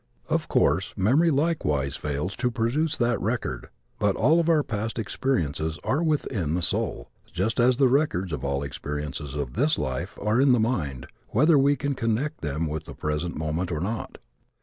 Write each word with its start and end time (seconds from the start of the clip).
Of 0.29 0.47
course 0.47 0.95
memory 0.97 1.29
likewise 1.29 1.95
fails 1.95 2.35
to 2.37 2.49
produce 2.49 2.97
that 2.97 3.21
record. 3.21 3.69
But 3.99 4.15
all 4.15 4.39
of 4.39 4.49
our 4.49 4.63
past 4.63 4.97
experiences 4.97 5.77
are 5.83 6.01
within 6.01 6.55
the 6.55 6.63
soul, 6.63 7.11
just 7.31 7.59
as 7.59 7.77
the 7.77 7.87
records 7.87 8.33
of 8.33 8.43
all 8.43 8.55
of 8.55 8.61
the 8.61 8.65
experiences 8.65 9.35
of 9.35 9.53
this 9.53 9.77
life 9.77 10.17
are 10.19 10.41
in 10.41 10.53
the 10.53 10.59
mind 10.59 11.05
whether 11.29 11.55
we 11.55 11.75
can 11.75 11.93
connect 11.93 12.41
them 12.41 12.65
with 12.65 12.85
the 12.85 12.95
present 12.95 13.35
moment 13.35 13.71
or 13.71 13.79
not. 13.79 14.17